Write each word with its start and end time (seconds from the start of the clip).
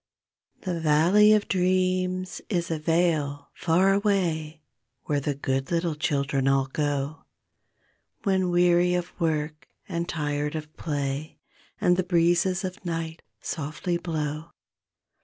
C 0.65 0.73
he 0.73 0.79
valley 0.79 1.31
of 1.31 1.47
dreams 1.47 2.41
is 2.49 2.71
a 2.71 2.79
vale, 2.79 3.51
far 3.53 3.93
away, 3.93 4.63
Where 5.03 5.19
the 5.19 5.35
good 5.35 5.69
little 5.69 5.93
children 5.93 6.47
all 6.47 6.65
go 6.65 7.25
When 8.23 8.49
weary 8.49 8.95
of 8.95 9.13
work 9.21 9.67
and 9.87 10.09
tired 10.09 10.55
of 10.55 10.75
play, 10.75 11.37
And 11.79 11.97
the 11.97 12.03
breezes 12.03 12.63
of 12.63 12.83
night 12.83 13.21
softly 13.43 13.97
blow. 13.99 14.49